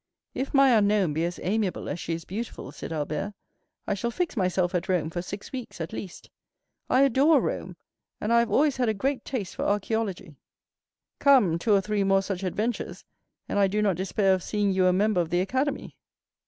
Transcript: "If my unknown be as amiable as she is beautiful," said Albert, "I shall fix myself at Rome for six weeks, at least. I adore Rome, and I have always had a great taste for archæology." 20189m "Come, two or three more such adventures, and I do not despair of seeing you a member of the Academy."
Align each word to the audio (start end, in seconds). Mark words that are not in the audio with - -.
"If 0.33 0.51
my 0.51 0.75
unknown 0.75 1.13
be 1.13 1.23
as 1.25 1.39
amiable 1.43 1.87
as 1.87 1.99
she 1.99 2.13
is 2.13 2.25
beautiful," 2.25 2.71
said 2.71 2.91
Albert, 2.91 3.35
"I 3.85 3.93
shall 3.93 4.09
fix 4.09 4.35
myself 4.35 4.73
at 4.73 4.89
Rome 4.89 5.11
for 5.11 5.21
six 5.21 5.51
weeks, 5.51 5.79
at 5.79 5.93
least. 5.93 6.31
I 6.89 7.03
adore 7.03 7.39
Rome, 7.39 7.75
and 8.19 8.33
I 8.33 8.39
have 8.39 8.49
always 8.49 8.77
had 8.77 8.89
a 8.89 8.95
great 8.95 9.23
taste 9.25 9.53
for 9.53 9.63
archæology." 9.65 10.29
20189m 11.19 11.19
"Come, 11.19 11.59
two 11.59 11.73
or 11.75 11.81
three 11.81 12.03
more 12.03 12.23
such 12.23 12.41
adventures, 12.41 13.05
and 13.47 13.59
I 13.59 13.67
do 13.67 13.79
not 13.79 13.95
despair 13.95 14.33
of 14.33 14.41
seeing 14.41 14.73
you 14.73 14.87
a 14.87 14.91
member 14.91 15.21
of 15.21 15.29
the 15.29 15.39
Academy." 15.41 15.95